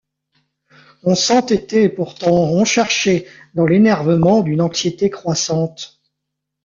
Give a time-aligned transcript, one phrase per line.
[1.03, 6.01] On s’entêtait pourtant, on cherchait, dans l’énervement d’une anxiété croissante.